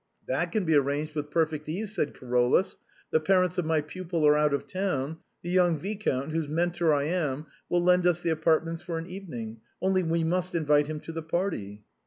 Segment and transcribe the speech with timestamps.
[0.27, 2.75] "That can be arranged with perfect ease," said Carolus;"
[3.11, 6.91] the parents of my pupil are out of town; the young vis count, whose mentor
[6.91, 11.01] I am, will lend us the apartments for an evening, only we must invite him
[11.01, 11.83] to the party."